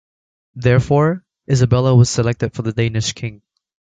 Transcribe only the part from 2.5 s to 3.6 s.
for the Danish king.